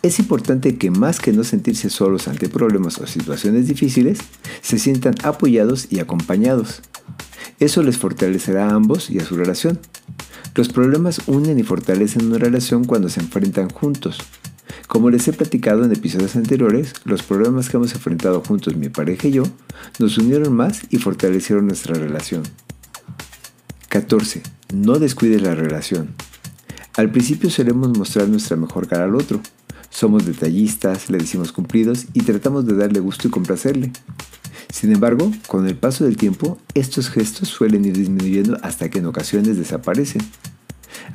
Es 0.00 0.20
importante 0.20 0.78
que 0.78 0.90
más 0.90 1.20
que 1.20 1.34
no 1.34 1.44
sentirse 1.44 1.90
solos 1.90 2.28
ante 2.28 2.48
problemas 2.48 2.96
o 2.96 3.06
situaciones 3.06 3.68
difíciles, 3.68 4.20
se 4.62 4.78
sientan 4.78 5.14
apoyados 5.22 5.88
y 5.90 5.98
acompañados. 5.98 6.80
Eso 7.58 7.82
les 7.82 7.98
fortalecerá 7.98 8.70
a 8.70 8.74
ambos 8.74 9.10
y 9.10 9.18
a 9.18 9.26
su 9.26 9.36
relación. 9.36 9.78
Los 10.54 10.70
problemas 10.70 11.20
unen 11.26 11.58
y 11.58 11.62
fortalecen 11.62 12.24
una 12.24 12.38
relación 12.38 12.84
cuando 12.84 13.10
se 13.10 13.20
enfrentan 13.20 13.68
juntos. 13.68 14.16
Como 14.90 15.08
les 15.08 15.28
he 15.28 15.32
platicado 15.32 15.84
en 15.84 15.92
episodios 15.92 16.34
anteriores, 16.34 16.94
los 17.04 17.22
problemas 17.22 17.68
que 17.68 17.76
hemos 17.76 17.94
enfrentado 17.94 18.40
juntos 18.40 18.74
mi 18.74 18.88
pareja 18.88 19.28
y 19.28 19.30
yo 19.30 19.44
nos 20.00 20.18
unieron 20.18 20.52
más 20.52 20.80
y 20.90 20.96
fortalecieron 20.96 21.68
nuestra 21.68 21.94
relación. 21.94 22.42
14. 23.88 24.42
No 24.74 24.98
descuides 24.98 25.42
la 25.42 25.54
relación. 25.54 26.08
Al 26.96 27.08
principio 27.12 27.50
solemos 27.50 27.96
mostrar 27.96 28.28
nuestra 28.28 28.56
mejor 28.56 28.88
cara 28.88 29.04
al 29.04 29.14
otro. 29.14 29.40
Somos 29.90 30.26
detallistas, 30.26 31.08
le 31.08 31.18
decimos 31.18 31.52
cumplidos 31.52 32.06
y 32.12 32.22
tratamos 32.24 32.66
de 32.66 32.74
darle 32.74 32.98
gusto 32.98 33.28
y 33.28 33.30
complacerle. 33.30 33.92
Sin 34.72 34.92
embargo, 34.92 35.30
con 35.46 35.68
el 35.68 35.76
paso 35.76 36.02
del 36.04 36.16
tiempo, 36.16 36.58
estos 36.74 37.10
gestos 37.10 37.46
suelen 37.46 37.84
ir 37.84 37.96
disminuyendo 37.96 38.58
hasta 38.62 38.90
que 38.90 38.98
en 38.98 39.06
ocasiones 39.06 39.56
desaparecen. 39.56 40.22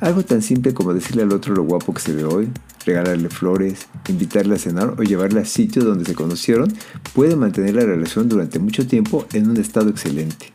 Algo 0.00 0.24
tan 0.24 0.42
simple 0.42 0.74
como 0.74 0.94
decirle 0.94 1.22
al 1.22 1.32
otro 1.32 1.54
lo 1.54 1.62
guapo 1.62 1.94
que 1.94 2.00
se 2.00 2.12
ve 2.12 2.24
hoy, 2.24 2.48
regalarle 2.84 3.28
flores, 3.28 3.88
invitarle 4.08 4.54
a 4.54 4.58
cenar 4.58 4.94
o 4.98 5.02
llevarle 5.02 5.40
a 5.40 5.44
sitio 5.44 5.84
donde 5.84 6.04
se 6.04 6.14
conocieron 6.14 6.72
puede 7.14 7.36
mantener 7.36 7.74
la 7.74 7.84
relación 7.84 8.28
durante 8.28 8.58
mucho 8.58 8.86
tiempo 8.86 9.26
en 9.32 9.50
un 9.50 9.56
estado 9.56 9.90
excelente. 9.90 10.52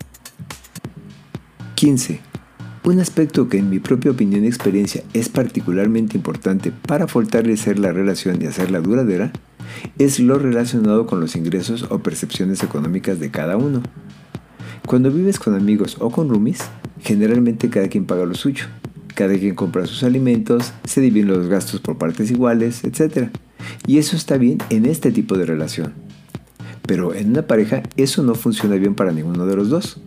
15. 1.75 2.21
Un 2.83 2.99
aspecto 2.99 3.47
que 3.47 3.57
en 3.57 3.69
mi 3.69 3.79
propia 3.79 4.11
opinión 4.11 4.43
y 4.43 4.47
experiencia 4.47 5.03
es 5.13 5.29
particularmente 5.29 6.17
importante 6.17 6.71
para 6.71 7.07
fortalecer 7.07 7.77
la 7.77 7.91
relación 7.91 8.41
y 8.41 8.47
hacerla 8.47 8.81
duradera 8.81 9.31
es 9.97 10.19
lo 10.19 10.39
relacionado 10.39 11.05
con 11.05 11.19
los 11.19 11.35
ingresos 11.35 11.85
o 11.89 11.99
percepciones 11.99 12.63
económicas 12.63 13.19
de 13.19 13.29
cada 13.29 13.57
uno. 13.57 13.81
Cuando 14.85 15.11
vives 15.11 15.39
con 15.39 15.55
amigos 15.55 15.97
o 15.99 16.09
con 16.09 16.29
roomies, 16.29 16.63
generalmente 17.01 17.69
cada 17.69 17.87
quien 17.87 18.05
paga 18.05 18.25
lo 18.25 18.33
suyo. 18.33 18.65
Cada 19.15 19.37
quien 19.37 19.55
compra 19.55 19.85
sus 19.85 20.03
alimentos, 20.03 20.73
se 20.83 21.01
dividen 21.01 21.29
los 21.29 21.47
gastos 21.47 21.79
por 21.79 21.97
partes 21.97 22.31
iguales, 22.31 22.83
etc. 22.83 23.29
Y 23.87 23.97
eso 23.97 24.15
está 24.15 24.37
bien 24.37 24.57
en 24.69 24.85
este 24.85 25.11
tipo 25.11 25.37
de 25.37 25.45
relación. 25.45 25.93
Pero 26.85 27.13
en 27.13 27.29
una 27.29 27.43
pareja 27.43 27.83
eso 27.97 28.23
no 28.23 28.35
funciona 28.35 28.75
bien 28.75 28.95
para 28.95 29.11
ninguno 29.11 29.45
de 29.45 29.55
los 29.55 29.69
dos. 29.69 29.97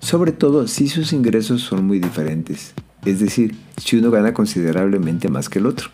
Sobre 0.00 0.32
todo 0.32 0.68
si 0.68 0.88
sus 0.88 1.12
ingresos 1.12 1.62
son 1.62 1.86
muy 1.86 1.98
diferentes. 1.98 2.74
Es 3.04 3.20
decir, 3.20 3.54
si 3.76 3.96
uno 3.96 4.10
gana 4.10 4.32
considerablemente 4.32 5.28
más 5.28 5.48
que 5.48 5.58
el 5.58 5.66
otro. 5.66 5.90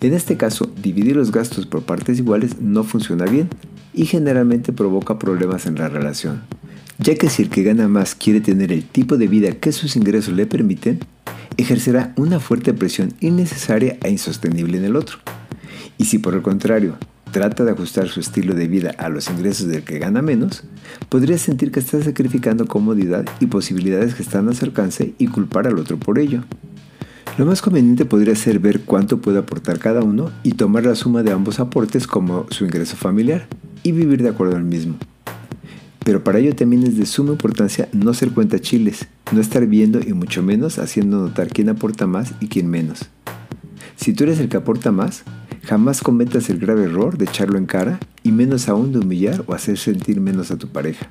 En 0.00 0.14
este 0.14 0.36
caso, 0.36 0.70
dividir 0.80 1.16
los 1.16 1.32
gastos 1.32 1.66
por 1.66 1.82
partes 1.82 2.18
iguales 2.18 2.60
no 2.60 2.84
funciona 2.84 3.24
bien 3.24 3.48
y 3.92 4.06
generalmente 4.06 4.72
provoca 4.72 5.18
problemas 5.18 5.66
en 5.66 5.74
la 5.74 5.88
relación, 5.88 6.42
ya 6.98 7.16
que 7.16 7.28
si 7.28 7.42
el 7.42 7.50
que 7.50 7.64
gana 7.64 7.88
más 7.88 8.14
quiere 8.14 8.40
tener 8.40 8.70
el 8.70 8.84
tipo 8.84 9.16
de 9.16 9.26
vida 9.26 9.52
que 9.52 9.72
sus 9.72 9.96
ingresos 9.96 10.34
le 10.34 10.46
permiten, 10.46 11.00
ejercerá 11.56 12.12
una 12.16 12.40
fuerte 12.40 12.74
presión 12.74 13.14
innecesaria 13.20 13.98
e 14.02 14.10
insostenible 14.10 14.78
en 14.78 14.84
el 14.84 14.96
otro. 14.96 15.18
Y 15.96 16.04
si 16.04 16.18
por 16.18 16.34
el 16.34 16.42
contrario 16.42 16.96
trata 17.30 17.64
de 17.64 17.72
ajustar 17.72 18.08
su 18.08 18.20
estilo 18.20 18.54
de 18.54 18.68
vida 18.68 18.94
a 18.98 19.08
los 19.08 19.28
ingresos 19.28 19.68
del 19.68 19.82
que 19.82 19.98
gana 19.98 20.22
menos, 20.22 20.64
podría 21.08 21.38
sentir 21.38 21.70
que 21.70 21.80
está 21.80 22.02
sacrificando 22.02 22.66
comodidad 22.66 23.24
y 23.40 23.46
posibilidades 23.46 24.14
que 24.14 24.22
están 24.22 24.48
a 24.48 24.54
su 24.54 24.64
alcance 24.64 25.14
y 25.18 25.26
culpar 25.26 25.66
al 25.66 25.78
otro 25.78 25.98
por 25.98 26.18
ello. 26.18 26.44
Lo 27.36 27.46
más 27.46 27.62
conveniente 27.62 28.04
podría 28.04 28.34
ser 28.34 28.58
ver 28.58 28.80
cuánto 28.80 29.18
puede 29.18 29.38
aportar 29.38 29.78
cada 29.78 30.02
uno 30.02 30.30
y 30.42 30.52
tomar 30.52 30.84
la 30.84 30.94
suma 30.94 31.22
de 31.22 31.30
ambos 31.30 31.60
aportes 31.60 32.06
como 32.06 32.46
su 32.50 32.64
ingreso 32.64 32.96
familiar 32.96 33.46
y 33.82 33.92
vivir 33.92 34.22
de 34.22 34.30
acuerdo 34.30 34.56
al 34.56 34.64
mismo. 34.64 34.96
Pero 36.04 36.24
para 36.24 36.38
ello 36.38 36.56
también 36.56 36.84
es 36.84 36.96
de 36.96 37.06
suma 37.06 37.32
importancia 37.32 37.88
no 37.92 38.14
ser 38.14 38.30
cuenta 38.30 38.58
chiles, 38.58 39.06
no 39.32 39.40
estar 39.40 39.66
viendo 39.66 40.00
y 40.00 40.12
mucho 40.12 40.42
menos 40.42 40.78
haciendo 40.78 41.18
notar 41.18 41.48
quién 41.48 41.68
aporta 41.68 42.06
más 42.06 42.32
y 42.40 42.48
quién 42.48 42.68
menos. 42.68 43.06
Si 43.96 44.12
tú 44.12 44.24
eres 44.24 44.38
el 44.40 44.48
que 44.48 44.56
aporta 44.56 44.92
más, 44.92 45.24
jamás 45.64 46.00
cometas 46.00 46.48
el 46.50 46.58
grave 46.58 46.84
error 46.84 47.18
de 47.18 47.26
echarlo 47.26 47.58
en 47.58 47.66
cara 47.66 47.98
y 48.22 48.32
menos 48.32 48.68
aún 48.68 48.92
de 48.92 49.00
humillar 49.00 49.44
o 49.46 49.54
hacer 49.54 49.76
sentir 49.76 50.20
menos 50.20 50.50
a 50.50 50.56
tu 50.56 50.68
pareja. 50.68 51.10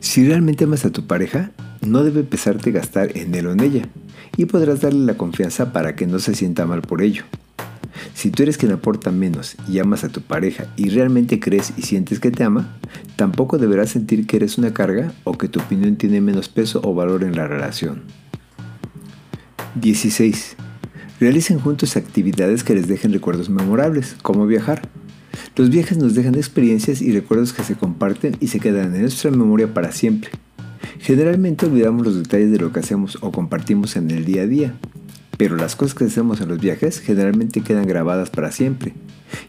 Si 0.00 0.26
realmente 0.26 0.64
amas 0.64 0.84
a 0.84 0.90
tu 0.90 1.06
pareja, 1.06 1.50
no 1.82 2.02
debe 2.02 2.22
pesarte 2.22 2.70
gastar 2.70 3.16
en 3.16 3.34
él 3.34 3.46
o 3.46 3.52
en 3.52 3.60
ella, 3.60 3.88
y 4.36 4.46
podrás 4.46 4.80
darle 4.80 5.04
la 5.04 5.16
confianza 5.16 5.72
para 5.72 5.96
que 5.96 6.06
no 6.06 6.18
se 6.18 6.34
sienta 6.34 6.66
mal 6.66 6.82
por 6.82 7.02
ello. 7.02 7.24
Si 8.14 8.30
tú 8.30 8.42
eres 8.42 8.56
quien 8.56 8.72
aporta 8.72 9.10
menos 9.10 9.56
y 9.68 9.78
amas 9.78 10.04
a 10.04 10.08
tu 10.08 10.20
pareja 10.20 10.66
y 10.76 10.88
realmente 10.90 11.40
crees 11.40 11.72
y 11.76 11.82
sientes 11.82 12.20
que 12.20 12.30
te 12.30 12.44
ama, 12.44 12.76
tampoco 13.16 13.58
deberás 13.58 13.90
sentir 13.90 14.26
que 14.26 14.36
eres 14.36 14.58
una 14.58 14.72
carga 14.72 15.12
o 15.24 15.38
que 15.38 15.48
tu 15.48 15.60
opinión 15.60 15.96
tiene 15.96 16.20
menos 16.20 16.48
peso 16.48 16.80
o 16.84 16.94
valor 16.94 17.24
en 17.24 17.36
la 17.36 17.46
relación. 17.46 18.02
16. 19.74 20.56
Realicen 21.20 21.58
juntos 21.58 21.96
actividades 21.96 22.64
que 22.64 22.74
les 22.74 22.88
dejen 22.88 23.12
recuerdos 23.12 23.50
memorables, 23.50 24.16
como 24.22 24.46
viajar. 24.46 24.88
Los 25.56 25.70
viajes 25.70 25.98
nos 25.98 26.14
dejan 26.14 26.34
experiencias 26.34 27.02
y 27.02 27.12
recuerdos 27.12 27.52
que 27.52 27.62
se 27.62 27.74
comparten 27.74 28.36
y 28.40 28.48
se 28.48 28.60
quedan 28.60 28.94
en 28.94 29.02
nuestra 29.02 29.30
memoria 29.30 29.72
para 29.72 29.92
siempre. 29.92 30.30
Generalmente 30.98 31.66
olvidamos 31.66 32.06
los 32.06 32.16
detalles 32.16 32.50
de 32.50 32.58
lo 32.58 32.72
que 32.72 32.80
hacemos 32.80 33.18
o 33.20 33.32
compartimos 33.32 33.96
en 33.96 34.10
el 34.10 34.24
día 34.24 34.42
a 34.42 34.46
día, 34.46 34.74
pero 35.40 35.56
las 35.56 35.74
cosas 35.74 35.94
que 35.94 36.04
hacemos 36.04 36.42
en 36.42 36.50
los 36.50 36.60
viajes 36.60 37.00
generalmente 37.00 37.62
quedan 37.62 37.86
grabadas 37.86 38.28
para 38.28 38.52
siempre. 38.52 38.92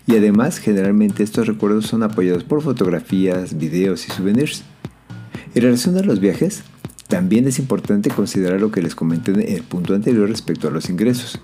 Y 0.07 0.15
además, 0.15 0.57
generalmente 0.57 1.21
estos 1.21 1.47
recuerdos 1.47 1.87
son 1.87 2.01
apoyados 2.01 2.45
por 2.45 2.61
fotografías, 2.61 3.57
videos 3.57 4.07
y 4.07 4.11
souvenirs. 4.11 4.63
En 5.53 5.63
relación 5.63 5.97
a 5.97 6.01
los 6.01 6.21
viajes, 6.21 6.63
también 7.09 7.45
es 7.45 7.59
importante 7.59 8.09
considerar 8.09 8.61
lo 8.61 8.71
que 8.71 8.81
les 8.81 8.95
comenté 8.95 9.31
en 9.31 9.41
el 9.41 9.63
punto 9.63 9.93
anterior 9.93 10.29
respecto 10.29 10.69
a 10.69 10.71
los 10.71 10.89
ingresos. 10.89 11.41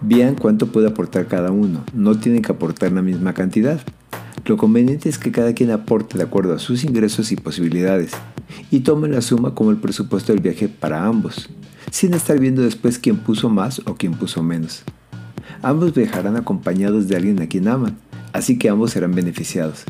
Vean 0.00 0.34
cuánto 0.34 0.72
puede 0.72 0.88
aportar 0.88 1.28
cada 1.28 1.52
uno, 1.52 1.84
no 1.94 2.18
tienen 2.18 2.42
que 2.42 2.50
aportar 2.50 2.90
la 2.90 3.00
misma 3.00 3.32
cantidad. 3.32 3.80
Lo 4.44 4.56
conveniente 4.56 5.08
es 5.08 5.18
que 5.18 5.30
cada 5.30 5.54
quien 5.54 5.70
aporte 5.70 6.18
de 6.18 6.24
acuerdo 6.24 6.52
a 6.52 6.58
sus 6.58 6.82
ingresos 6.82 7.30
y 7.30 7.36
posibilidades 7.36 8.10
y 8.72 8.80
tomen 8.80 9.12
la 9.12 9.20
suma 9.20 9.54
como 9.54 9.70
el 9.70 9.76
presupuesto 9.76 10.32
del 10.32 10.42
viaje 10.42 10.68
para 10.68 11.06
ambos, 11.06 11.48
sin 11.94 12.12
estar 12.12 12.40
viendo 12.40 12.62
después 12.62 12.98
quién 12.98 13.18
puso 13.18 13.48
más 13.48 13.80
o 13.84 13.94
quién 13.94 14.14
puso 14.14 14.42
menos. 14.42 14.82
Ambos 15.62 15.94
viajarán 15.94 16.36
acompañados 16.36 17.06
de 17.06 17.14
alguien 17.14 17.40
a 17.40 17.46
quien 17.46 17.68
aman, 17.68 17.96
así 18.32 18.58
que 18.58 18.68
ambos 18.68 18.90
serán 18.90 19.14
beneficiados. 19.14 19.84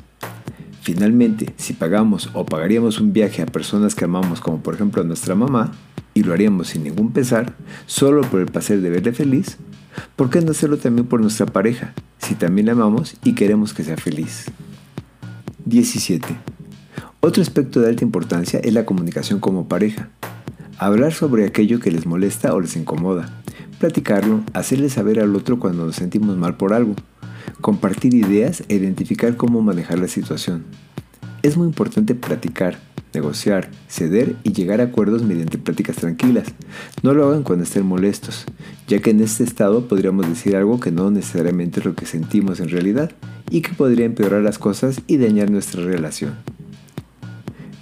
Finalmente, 0.82 1.54
si 1.56 1.72
pagamos 1.72 2.28
o 2.34 2.44
pagaríamos 2.44 3.00
un 3.00 3.14
viaje 3.14 3.40
a 3.40 3.46
personas 3.46 3.94
que 3.94 4.04
amamos 4.04 4.42
como 4.42 4.62
por 4.62 4.74
ejemplo 4.74 5.00
a 5.00 5.06
nuestra 5.06 5.34
mamá, 5.34 5.72
y 6.12 6.24
lo 6.24 6.34
haríamos 6.34 6.68
sin 6.68 6.84
ningún 6.84 7.10
pesar, 7.10 7.54
solo 7.86 8.20
por 8.20 8.40
el 8.40 8.46
placer 8.48 8.82
de 8.82 8.90
verle 8.90 9.14
feliz, 9.14 9.56
¿por 10.14 10.28
qué 10.28 10.42
no 10.42 10.50
hacerlo 10.50 10.76
también 10.76 11.06
por 11.06 11.22
nuestra 11.22 11.46
pareja, 11.46 11.94
si 12.18 12.34
también 12.34 12.66
la 12.66 12.72
amamos 12.72 13.16
y 13.24 13.34
queremos 13.34 13.72
que 13.72 13.82
sea 13.82 13.96
feliz. 13.96 14.44
17. 15.64 16.36
Otro 17.20 17.42
aspecto 17.42 17.80
de 17.80 17.88
alta 17.88 18.04
importancia 18.04 18.60
es 18.62 18.74
la 18.74 18.84
comunicación 18.84 19.40
como 19.40 19.68
pareja. 19.68 20.10
Hablar 20.78 21.12
sobre 21.12 21.46
aquello 21.46 21.78
que 21.78 21.92
les 21.92 22.04
molesta 22.04 22.52
o 22.52 22.60
les 22.60 22.76
incomoda. 22.76 23.30
Platicarlo, 23.78 24.42
hacerle 24.54 24.88
saber 24.90 25.20
al 25.20 25.36
otro 25.36 25.60
cuando 25.60 25.86
nos 25.86 25.96
sentimos 25.96 26.36
mal 26.36 26.56
por 26.56 26.72
algo. 26.72 26.96
Compartir 27.60 28.12
ideas 28.14 28.64
e 28.68 28.74
identificar 28.74 29.36
cómo 29.36 29.62
manejar 29.62 30.00
la 30.00 30.08
situación. 30.08 30.64
Es 31.42 31.56
muy 31.56 31.68
importante 31.68 32.16
platicar, 32.16 32.78
negociar, 33.12 33.70
ceder 33.88 34.34
y 34.42 34.52
llegar 34.52 34.80
a 34.80 34.84
acuerdos 34.84 35.22
mediante 35.22 35.58
pláticas 35.58 35.96
tranquilas. 35.96 36.48
No 37.02 37.14
lo 37.14 37.28
hagan 37.28 37.44
cuando 37.44 37.64
estén 37.64 37.86
molestos, 37.86 38.44
ya 38.88 38.98
que 38.98 39.10
en 39.10 39.20
este 39.20 39.44
estado 39.44 39.86
podríamos 39.86 40.28
decir 40.28 40.56
algo 40.56 40.80
que 40.80 40.90
no 40.90 41.10
necesariamente 41.12 41.80
es 41.80 41.86
lo 41.86 41.94
que 41.94 42.06
sentimos 42.06 42.58
en 42.58 42.68
realidad 42.68 43.12
y 43.48 43.60
que 43.60 43.72
podría 43.72 44.06
empeorar 44.06 44.42
las 44.42 44.58
cosas 44.58 45.02
y 45.06 45.18
dañar 45.18 45.50
nuestra 45.50 45.84
relación. 45.84 46.34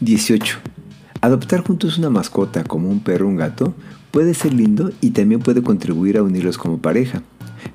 18. 0.00 0.71
Adoptar 1.22 1.64
juntos 1.64 1.96
una 1.96 2.10
mascota 2.10 2.64
como 2.64 2.90
un 2.90 3.00
perro 3.00 3.26
o 3.26 3.30
un 3.30 3.36
gato 3.36 3.74
puede 4.10 4.34
ser 4.34 4.52
lindo 4.52 4.90
y 5.00 5.12
también 5.12 5.40
puede 5.40 5.62
contribuir 5.62 6.18
a 6.18 6.22
unirlos 6.22 6.58
como 6.58 6.82
pareja 6.82 7.22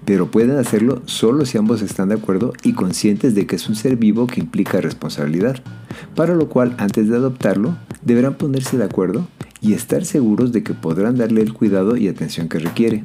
pero 0.05 0.31
pueden 0.31 0.57
hacerlo 0.57 1.01
solo 1.05 1.45
si 1.45 1.57
ambos 1.57 1.81
están 1.81 2.09
de 2.09 2.15
acuerdo 2.15 2.53
y 2.63 2.73
conscientes 2.73 3.35
de 3.35 3.45
que 3.45 3.57
es 3.57 3.67
un 3.67 3.75
ser 3.75 3.97
vivo 3.97 4.27
que 4.27 4.39
implica 4.39 4.81
responsabilidad, 4.81 5.57
para 6.15 6.35
lo 6.35 6.49
cual 6.49 6.75
antes 6.77 7.09
de 7.09 7.15
adoptarlo 7.15 7.75
deberán 8.01 8.35
ponerse 8.35 8.77
de 8.77 8.85
acuerdo 8.85 9.27
y 9.61 9.73
estar 9.73 10.05
seguros 10.05 10.51
de 10.51 10.63
que 10.63 10.73
podrán 10.73 11.17
darle 11.17 11.41
el 11.41 11.53
cuidado 11.53 11.97
y 11.97 12.07
atención 12.07 12.47
que 12.47 12.59
requiere. 12.59 13.03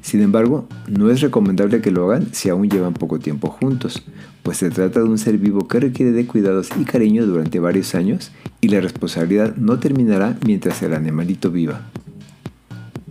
Sin 0.00 0.20
embargo, 0.20 0.66
no 0.88 1.10
es 1.10 1.20
recomendable 1.20 1.80
que 1.80 1.90
lo 1.90 2.10
hagan 2.10 2.28
si 2.32 2.48
aún 2.48 2.68
llevan 2.68 2.94
poco 2.94 3.18
tiempo 3.18 3.48
juntos, 3.48 4.02
pues 4.42 4.58
se 4.58 4.70
trata 4.70 5.00
de 5.00 5.08
un 5.08 5.18
ser 5.18 5.38
vivo 5.38 5.68
que 5.68 5.80
requiere 5.80 6.12
de 6.12 6.26
cuidados 6.26 6.68
y 6.78 6.84
cariño 6.84 7.26
durante 7.26 7.60
varios 7.60 7.94
años 7.94 8.32
y 8.60 8.68
la 8.68 8.80
responsabilidad 8.80 9.56
no 9.56 9.78
terminará 9.78 10.36
mientras 10.44 10.82
el 10.82 10.94
animalito 10.94 11.50
viva. 11.50 11.82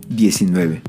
19. 0.08 0.82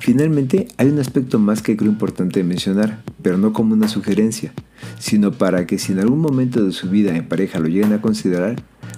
Finalmente, 0.00 0.68
hay 0.76 0.88
un 0.88 0.98
aspecto 0.98 1.38
más 1.38 1.62
que 1.62 1.76
creo 1.76 1.90
importante 1.90 2.42
mencionar, 2.44 3.02
pero 3.22 3.38
no 3.38 3.52
como 3.52 3.74
una 3.74 3.88
sugerencia, 3.88 4.52
sino 4.98 5.32
para 5.32 5.66
que 5.66 5.78
si 5.78 5.92
en 5.92 6.00
algún 6.00 6.20
momento 6.20 6.64
de 6.64 6.72
su 6.72 6.90
vida 6.90 7.16
en 7.16 7.26
pareja 7.26 7.58
lo 7.58 7.68
lleguen 7.68 7.92
a 7.92 8.02
considerar, 8.02 8.56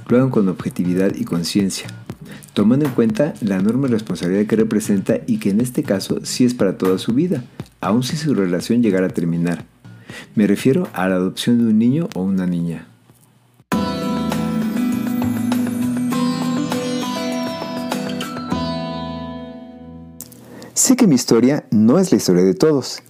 lo 0.08 0.16
hagan 0.16 0.30
con 0.30 0.48
objetividad 0.48 1.14
y 1.14 1.24
conciencia, 1.24 1.86
tomando 2.54 2.86
en 2.86 2.92
cuenta 2.92 3.34
la 3.40 3.56
enorme 3.56 3.88
responsabilidad 3.88 4.46
que 4.46 4.56
representa 4.56 5.20
y 5.26 5.38
que 5.38 5.50
en 5.50 5.60
este 5.60 5.82
caso 5.82 6.20
sí 6.24 6.44
es 6.44 6.54
para 6.54 6.78
toda 6.78 6.98
su 6.98 7.12
vida, 7.12 7.44
aun 7.80 8.02
si 8.02 8.16
su 8.16 8.34
relación 8.34 8.82
llegara 8.82 9.06
a 9.06 9.10
terminar. 9.10 9.64
Me 10.34 10.46
refiero 10.46 10.88
a 10.92 11.08
la 11.08 11.16
adopción 11.16 11.58
de 11.58 11.64
un 11.64 11.78
niño 11.78 12.08
o 12.14 12.22
una 12.22 12.46
niña. 12.46 12.86
Sé 20.74 20.94
que 20.94 21.06
mi 21.06 21.14
historia 21.14 21.64
no 21.70 21.98
es 21.98 22.12
la 22.12 22.18
historia 22.18 22.44
de 22.44 22.54
todos, 22.54 23.02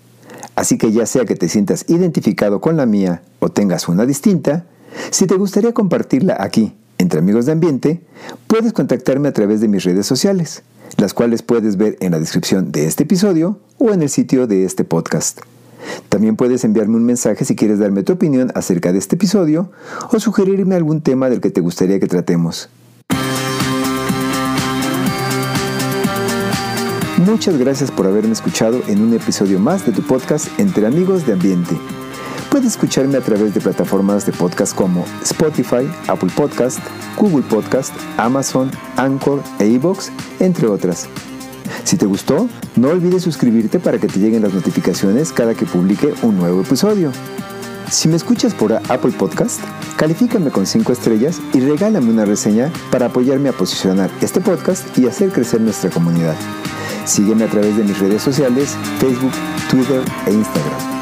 así 0.54 0.78
que 0.78 0.92
ya 0.92 1.04
sea 1.04 1.24
que 1.24 1.34
te 1.34 1.48
sientas 1.48 1.84
identificado 1.88 2.60
con 2.60 2.76
la 2.76 2.86
mía 2.86 3.22
o 3.40 3.48
tengas 3.48 3.88
una 3.88 4.06
distinta, 4.06 4.64
si 5.10 5.26
te 5.26 5.34
gustaría 5.34 5.74
compartirla 5.74 6.36
aquí, 6.38 6.74
entre 6.98 7.18
amigos 7.18 7.46
de 7.46 7.52
ambiente, 7.52 8.00
puedes 8.46 8.72
contactarme 8.72 9.28
a 9.28 9.32
través 9.32 9.60
de 9.60 9.68
mis 9.68 9.84
redes 9.84 10.06
sociales, 10.06 10.62
las 10.96 11.12
cuales 11.12 11.42
puedes 11.42 11.76
ver 11.76 11.96
en 12.00 12.12
la 12.12 12.20
descripción 12.20 12.72
de 12.72 12.86
este 12.86 13.02
episodio 13.02 13.58
o 13.78 13.92
en 13.92 14.02
el 14.02 14.08
sitio 14.08 14.46
de 14.46 14.64
este 14.64 14.84
podcast. 14.84 15.40
También 16.08 16.36
puedes 16.36 16.64
enviarme 16.64 16.96
un 16.96 17.04
mensaje 17.04 17.44
si 17.44 17.56
quieres 17.56 17.78
darme 17.78 18.02
tu 18.02 18.14
opinión 18.14 18.52
acerca 18.54 18.92
de 18.92 18.98
este 18.98 19.16
episodio 19.16 19.70
o 20.12 20.18
sugerirme 20.20 20.74
algún 20.74 21.00
tema 21.00 21.28
del 21.28 21.40
que 21.40 21.50
te 21.50 21.60
gustaría 21.60 22.00
que 22.00 22.06
tratemos. 22.06 22.68
Muchas 27.26 27.58
gracias 27.58 27.90
por 27.90 28.06
haberme 28.06 28.32
escuchado 28.32 28.80
en 28.88 29.02
un 29.02 29.12
episodio 29.12 29.58
más 29.58 29.84
de 29.84 29.92
tu 29.92 30.02
podcast 30.02 30.46
Entre 30.60 30.86
Amigos 30.86 31.26
de 31.26 31.32
Ambiente. 31.32 31.76
Puedes 32.50 32.68
escucharme 32.68 33.16
a 33.18 33.20
través 33.20 33.52
de 33.52 33.60
plataformas 33.60 34.24
de 34.26 34.32
podcast 34.32 34.74
como 34.74 35.04
Spotify, 35.22 35.90
Apple 36.06 36.30
Podcast, 36.36 36.78
Google 37.18 37.44
Podcast, 37.48 37.92
Amazon, 38.16 38.70
Anchor 38.96 39.42
e 39.58 39.66
iVoox, 39.66 40.10
entre 40.40 40.68
otras. 40.68 41.08
Si 41.84 41.96
te 41.96 42.06
gustó, 42.06 42.48
no 42.76 42.88
olvides 42.88 43.22
suscribirte 43.22 43.78
para 43.78 43.98
que 43.98 44.06
te 44.06 44.18
lleguen 44.18 44.42
las 44.42 44.54
notificaciones 44.54 45.32
cada 45.32 45.54
que 45.54 45.66
publique 45.66 46.14
un 46.22 46.36
nuevo 46.36 46.62
episodio. 46.62 47.12
Si 47.90 48.08
me 48.08 48.16
escuchas 48.16 48.52
por 48.52 48.72
Apple 48.72 49.12
Podcast, 49.12 49.60
califícame 49.96 50.50
con 50.50 50.66
5 50.66 50.92
estrellas 50.92 51.40
y 51.54 51.60
regálame 51.60 52.10
una 52.10 52.24
reseña 52.24 52.72
para 52.90 53.06
apoyarme 53.06 53.48
a 53.48 53.52
posicionar 53.52 54.10
este 54.20 54.40
podcast 54.40 54.98
y 54.98 55.06
hacer 55.06 55.30
crecer 55.30 55.60
nuestra 55.60 55.90
comunidad. 55.90 56.34
Sígueme 57.04 57.44
a 57.44 57.48
través 57.48 57.76
de 57.76 57.84
mis 57.84 57.98
redes 57.98 58.22
sociales, 58.22 58.76
Facebook, 58.98 59.32
Twitter 59.70 60.02
e 60.26 60.32
Instagram. 60.32 60.95